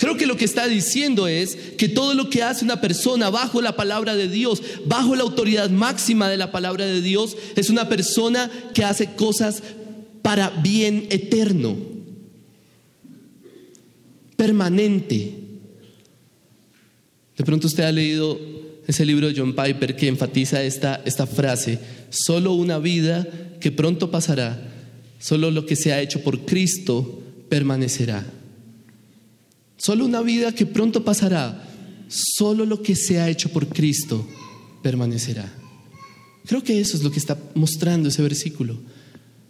[0.00, 3.60] Creo que lo que está diciendo es que todo lo que hace una persona bajo
[3.60, 7.86] la palabra de Dios, bajo la autoridad máxima de la palabra de Dios, es una
[7.86, 9.62] persona que hace cosas
[10.22, 11.76] para bien eterno,
[14.36, 15.34] permanente.
[17.36, 18.40] De pronto usted ha leído
[18.86, 23.28] ese libro de John Piper que enfatiza esta, esta frase, solo una vida
[23.60, 24.66] que pronto pasará,
[25.18, 28.39] solo lo que se ha hecho por Cristo permanecerá.
[29.80, 31.66] Solo una vida que pronto pasará.
[32.08, 34.26] Solo lo que se ha hecho por Cristo
[34.82, 35.50] permanecerá.
[36.44, 38.78] Creo que eso es lo que está mostrando ese versículo.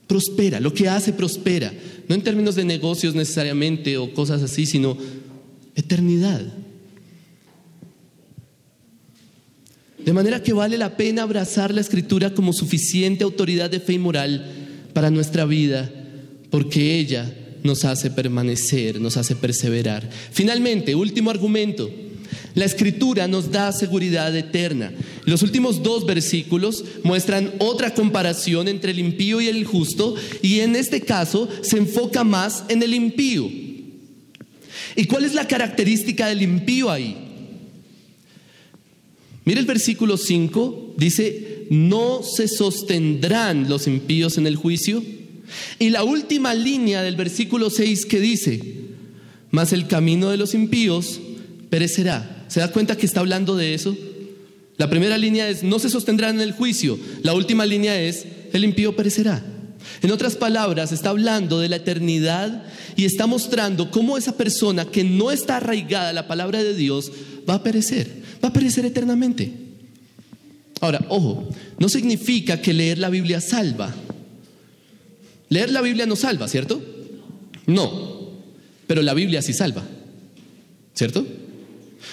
[0.07, 1.73] Prospera, lo que hace prospera.
[2.09, 4.97] No en términos de negocios necesariamente o cosas así, sino
[5.75, 6.43] eternidad.
[10.05, 13.99] De manera que vale la pena abrazar la escritura como suficiente autoridad de fe y
[13.99, 14.47] moral
[14.93, 15.91] para nuestra vida,
[16.51, 20.09] porque ella nos hace permanecer, nos hace perseverar.
[20.33, 21.91] Finalmente, último argumento.
[22.55, 24.93] La escritura nos da seguridad eterna.
[25.25, 30.77] Los últimos dos versículos muestran otra comparación entre el impío y el justo y en
[30.77, 33.49] este caso se enfoca más en el impío.
[34.97, 37.17] ¿Y cuál es la característica del impío ahí?
[39.45, 45.03] Mire el versículo 5, dice, no se sostendrán los impíos en el juicio.
[45.79, 48.61] Y la última línea del versículo 6 que dice,
[49.51, 51.21] mas el camino de los impíos
[51.71, 52.45] perecerá.
[52.49, 53.97] ¿Se da cuenta que está hablando de eso?
[54.77, 56.99] La primera línea es, no se sostendrán en el juicio.
[57.23, 59.45] La última línea es, el impío perecerá.
[60.03, 62.65] En otras palabras, está hablando de la eternidad
[62.97, 67.13] y está mostrando cómo esa persona que no está arraigada a la palabra de Dios
[67.49, 69.53] va a perecer, va a perecer eternamente.
[70.81, 73.95] Ahora, ojo, no significa que leer la Biblia salva.
[75.51, 76.81] Leer la Biblia no salva, ¿cierto?
[77.67, 78.31] No,
[78.87, 79.83] pero la Biblia sí salva,
[80.95, 81.27] ¿cierto?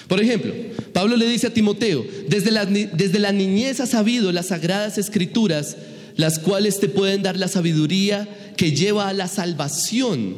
[0.06, 0.52] Por ejemplo,
[0.92, 5.76] Pablo le dice a Timoteo, desde la, desde la niñez has sabido las sagradas escrituras,
[6.16, 10.36] las cuales te pueden dar la sabiduría que lleva a la salvación.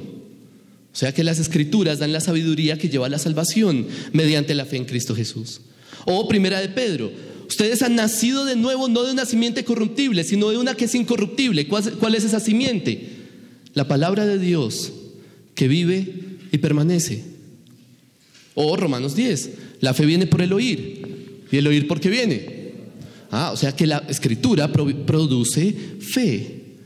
[0.92, 4.66] O sea que las escrituras dan la sabiduría que lleva a la salvación mediante la
[4.66, 5.62] fe en Cristo Jesús.
[6.04, 7.10] O primera de Pedro,
[7.50, 10.94] Ustedes han nacido de nuevo no de una simiente corruptible, sino de una que es
[10.94, 11.66] incorruptible.
[11.66, 13.08] ¿Cuál, es esa simiente?
[13.74, 14.92] La palabra de Dios
[15.56, 16.14] que vive
[16.52, 17.24] y permanece.
[18.54, 21.42] O Romanos 10, la fe viene por el oír.
[21.50, 22.70] ¿Y el oír por qué viene?
[23.33, 26.77] Ah, o sea que la escritura produce fe.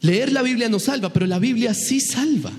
[0.00, 2.50] Leer la Biblia no salva, pero la Biblia sí salva.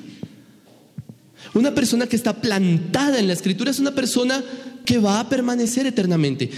[1.56, 4.42] Una persona que está plantada en la escritura es una persona
[4.86, 6.50] que va a permanecer eternamente.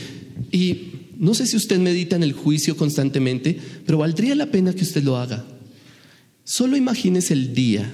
[0.51, 4.83] Y no sé si usted medita en el juicio constantemente, pero valdría la pena que
[4.83, 5.45] usted lo haga.
[6.43, 7.91] Solo imagínese el día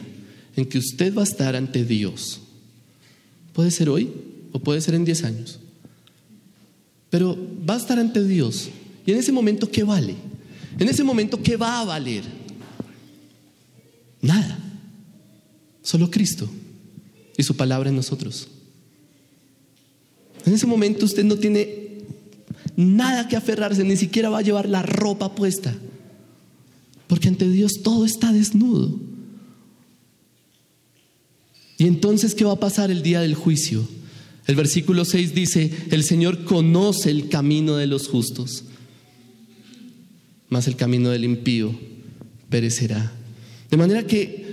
[0.55, 2.41] en que usted va a estar ante Dios.
[3.53, 4.09] Puede ser hoy
[4.51, 5.59] o puede ser en 10 años.
[7.09, 7.37] Pero
[7.67, 8.69] va a estar ante Dios.
[9.05, 10.15] Y en ese momento, ¿qué vale?
[10.77, 12.23] En ese momento, ¿qué va a valer?
[14.21, 14.57] Nada.
[15.81, 16.49] Solo Cristo
[17.37, 18.47] y su palabra en nosotros.
[20.45, 21.88] En ese momento usted no tiene
[22.80, 25.75] nada que aferrarse, ni siquiera va a llevar la ropa puesta.
[27.07, 28.97] Porque ante Dios todo está desnudo.
[31.77, 33.86] Y entonces, ¿qué va a pasar el día del juicio?
[34.47, 38.63] El versículo 6 dice, el Señor conoce el camino de los justos,
[40.47, 41.77] mas el camino del impío
[42.49, 43.11] perecerá.
[43.69, 44.48] De manera que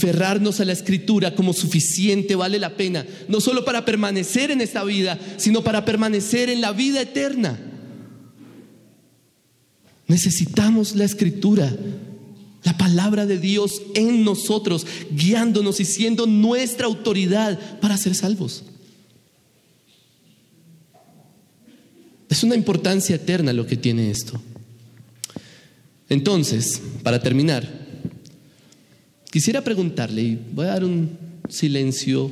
[0.00, 4.82] aferrarnos a la escritura como suficiente vale la pena, no solo para permanecer en esta
[4.82, 7.58] vida, sino para permanecer en la vida eterna.
[10.06, 11.70] Necesitamos la escritura,
[12.64, 18.64] la palabra de Dios en nosotros, guiándonos y siendo nuestra autoridad para ser salvos.
[22.30, 24.40] Es una importancia eterna lo que tiene esto.
[26.08, 27.79] Entonces, para terminar,
[29.30, 31.10] quisiera preguntarle, y voy a dar un
[31.48, 32.30] silencio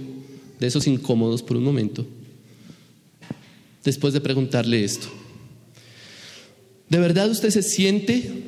[0.59, 2.07] de esos incómodos por un momento,
[3.85, 5.09] después de preguntarle esto.
[6.89, 8.43] ¿De verdad usted se siente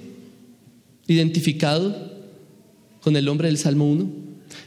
[1.06, 2.10] identificado
[3.02, 4.10] con el hombre del Salmo 1?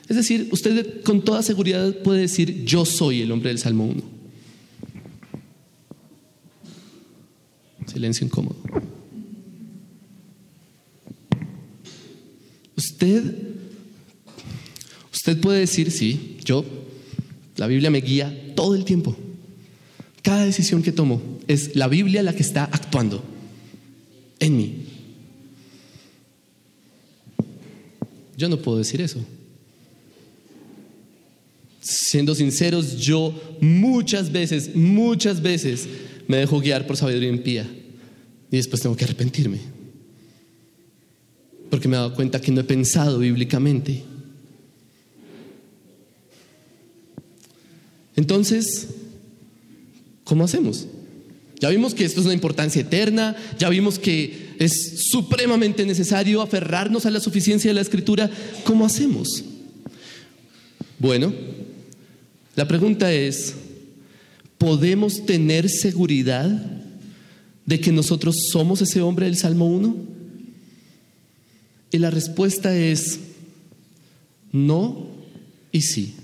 [0.08, 4.04] Es decir, usted con toda seguridad puede decir, yo soy el hombre del Salmo 1.
[7.88, 8.56] Silencio incómodo.
[12.76, 13.53] Usted,
[15.26, 16.66] usted puede decir, sí, yo,
[17.56, 19.16] la Biblia me guía todo el tiempo.
[20.22, 23.24] Cada decisión que tomo es la Biblia la que está actuando
[24.42, 24.76] en mí.
[28.36, 29.24] Yo no puedo decir eso.
[31.80, 35.88] Siendo sinceros, yo muchas veces, muchas veces
[36.28, 37.66] me dejo guiar por sabiduría impía
[38.52, 39.60] y después tengo que arrepentirme.
[41.70, 44.12] Porque me he dado cuenta que no he pensado bíblicamente.
[48.16, 48.88] Entonces,
[50.24, 50.88] ¿cómo hacemos?
[51.59, 57.05] Ya vimos que esto es una importancia eterna, ya vimos que es supremamente necesario aferrarnos
[57.05, 58.30] a la suficiencia de la escritura.
[58.66, 59.43] ¿Cómo hacemos?
[60.99, 61.34] Bueno,
[62.55, 63.55] la pregunta es,
[64.57, 66.49] ¿podemos tener seguridad
[67.66, 69.95] de que nosotros somos ese hombre del Salmo 1?
[71.91, 73.20] Y la respuesta es
[74.51, 75.07] no
[75.72, 76.16] y sí.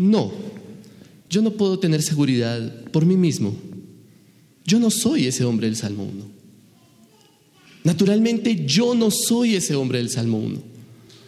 [0.00, 0.32] No.
[1.28, 3.54] Yo no puedo tener seguridad por mí mismo.
[4.64, 6.24] Yo no soy ese hombre del Salmo 1.
[7.84, 10.58] Naturalmente yo no soy ese hombre del Salmo 1.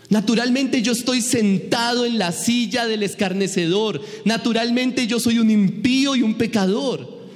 [0.09, 4.01] Naturalmente yo estoy sentado en la silla del escarnecedor.
[4.25, 7.29] Naturalmente yo soy un impío y un pecador.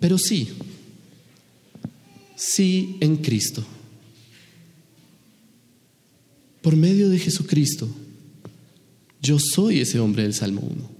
[0.00, 0.48] Pero sí,
[2.34, 3.64] sí en Cristo.
[6.62, 7.88] Por medio de Jesucristo
[9.20, 10.90] yo soy ese hombre del Salmo 1,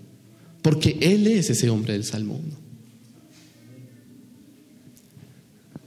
[0.63, 2.57] porque Él es ese hombre del Salmo 1.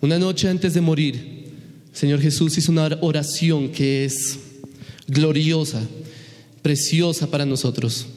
[0.01, 1.51] Una noche antes de morir,
[1.93, 4.39] Señor Jesús hizo una oración que es
[5.07, 5.81] gloriosa,
[6.61, 8.07] preciosa para nosotros.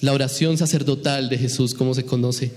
[0.00, 2.52] La oración sacerdotal de Jesús, como se conoce.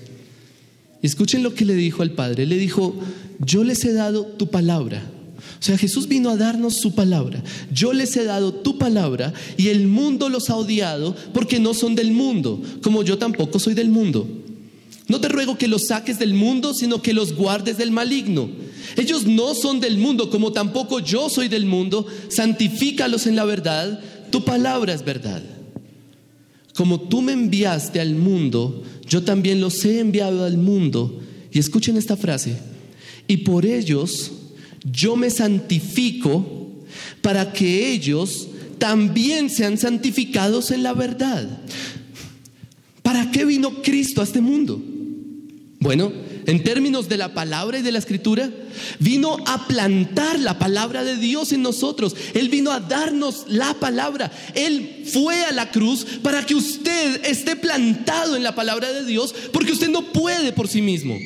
[1.02, 2.46] escuchen lo que le dijo al Padre.
[2.46, 3.00] Le dijo,
[3.40, 7.44] yo les he dado tu palabra o sea, Jesús vino a darnos su palabra.
[7.72, 11.96] Yo les he dado tu palabra y el mundo los ha odiado porque no son
[11.96, 14.28] del mundo, como yo tampoco soy del mundo.
[15.08, 18.50] No te ruego que los saques del mundo, sino que los guardes del maligno.
[18.98, 22.06] Ellos no son del mundo, como tampoco yo soy del mundo.
[22.30, 24.02] Santifícalos en la verdad.
[24.32, 25.42] Tu palabra es verdad.
[26.76, 31.22] Como tú me enviaste al mundo, yo también los he enviado al mundo.
[31.52, 32.58] Y escuchen esta frase.
[33.28, 34.32] Y por ellos
[34.84, 36.68] yo me santifico
[37.22, 38.48] para que ellos
[38.78, 41.62] también sean santificados en la verdad.
[43.02, 44.82] ¿Para qué vino Cristo a este mundo?
[45.80, 46.12] Bueno,
[46.48, 48.50] en términos de la palabra y de la escritura,
[49.00, 52.16] vino a plantar la palabra de Dios en nosotros.
[52.34, 54.32] Él vino a darnos la palabra.
[54.56, 59.36] Él fue a la cruz para que usted esté plantado en la palabra de Dios,
[59.52, 61.18] porque usted no puede por sí mismo.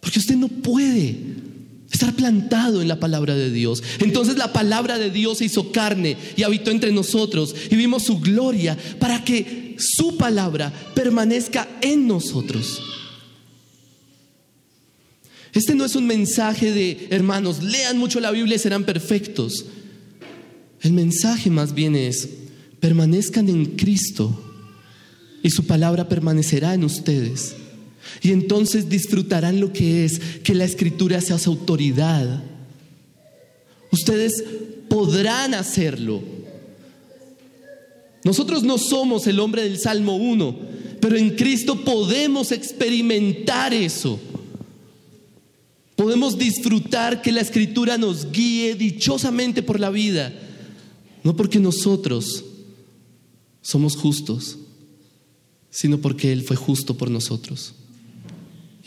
[0.00, 1.16] Porque usted no puede.
[1.98, 3.82] Estar plantado en la palabra de Dios.
[3.98, 8.20] Entonces la palabra de Dios se hizo carne y habitó entre nosotros y vimos su
[8.20, 12.80] gloria para que su palabra permanezca en nosotros.
[15.52, 19.64] Este no es un mensaje de hermanos, lean mucho la Biblia y serán perfectos.
[20.80, 22.28] El mensaje más bien es,
[22.78, 24.40] permanezcan en Cristo
[25.42, 27.56] y su palabra permanecerá en ustedes.
[28.22, 32.42] Y entonces disfrutarán lo que es que la escritura sea su autoridad.
[33.90, 34.44] Ustedes
[34.88, 36.22] podrán hacerlo.
[38.24, 40.58] Nosotros no somos el hombre del Salmo 1,
[41.00, 44.18] pero en Cristo podemos experimentar eso.
[45.96, 50.32] Podemos disfrutar que la escritura nos guíe dichosamente por la vida,
[51.24, 52.44] No porque nosotros
[53.60, 54.58] somos justos,
[55.70, 57.74] sino porque Él fue justo por nosotros.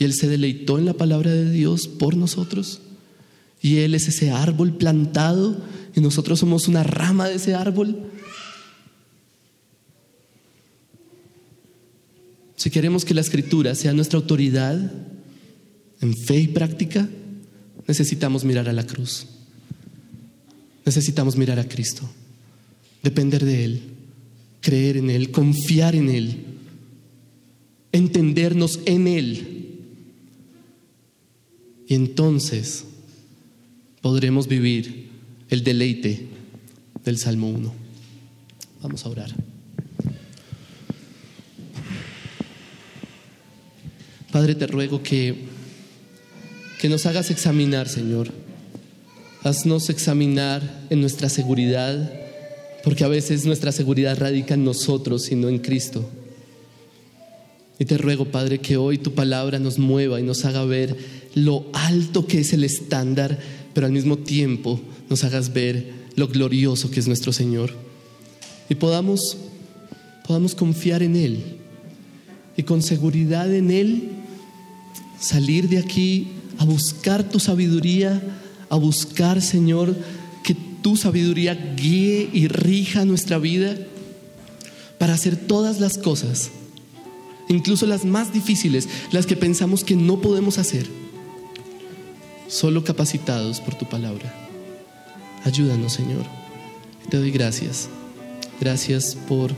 [0.02, 2.80] Y Él se deleitó en la palabra de Dios por nosotros.
[3.60, 5.62] Y Él es ese árbol plantado
[5.94, 8.10] y nosotros somos una rama de ese árbol.
[12.56, 14.92] Si queremos que la escritura sea nuestra autoridad
[16.00, 17.08] en fe y práctica,
[17.86, 19.28] necesitamos mirar a la cruz.
[20.84, 22.10] Necesitamos mirar a Cristo,
[23.04, 23.82] depender de Él,
[24.60, 26.44] creer en Él, confiar en Él,
[27.92, 29.61] entendernos en Él.
[31.92, 32.86] Y entonces
[34.00, 35.10] podremos vivir
[35.50, 36.26] el deleite
[37.04, 37.70] del Salmo 1.
[38.80, 39.30] Vamos a orar.
[44.32, 45.34] Padre, te ruego que,
[46.80, 48.32] que nos hagas examinar, Señor.
[49.42, 52.10] Haznos examinar en nuestra seguridad,
[52.84, 56.08] porque a veces nuestra seguridad radica en nosotros y no en Cristo.
[57.78, 60.96] Y te ruego, Padre, que hoy tu palabra nos mueva y nos haga ver
[61.34, 63.38] lo alto que es el estándar,
[63.74, 67.72] pero al mismo tiempo nos hagas ver lo glorioso que es nuestro Señor.
[68.68, 69.36] Y podamos,
[70.26, 71.42] podamos confiar en Él.
[72.56, 74.10] Y con seguridad en Él
[75.18, 78.22] salir de aquí a buscar tu sabiduría,
[78.68, 79.96] a buscar, Señor,
[80.44, 83.76] que tu sabiduría guíe y rija nuestra vida
[84.98, 86.50] para hacer todas las cosas,
[87.48, 90.86] incluso las más difíciles, las que pensamos que no podemos hacer,
[92.48, 94.34] solo capacitados por tu palabra.
[95.44, 96.24] Ayúdanos, Señor.
[97.08, 97.88] Te doy gracias.
[98.60, 99.52] Gracias por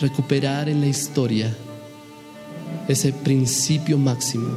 [0.00, 1.56] recuperar en la historia
[2.88, 4.48] ese principio máximo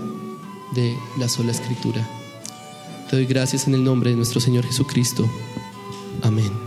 [0.75, 2.05] de la sola escritura.
[3.09, 5.29] Te doy gracias en el nombre de nuestro Señor Jesucristo.
[6.21, 6.66] Amén.